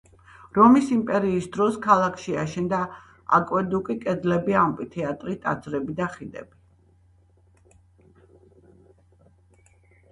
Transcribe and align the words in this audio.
რომის 0.57 0.87
იმპერიის 0.93 1.49
დროს 1.57 1.75
ქალაქში 1.83 2.33
აშენდა 2.43 2.79
აკვედუკი, 3.39 3.97
კედლები, 4.07 4.57
ამფითეატრი, 4.63 5.37
ტაძრები 5.45 5.99
და 6.01 6.09
ხიდები. 6.17 7.79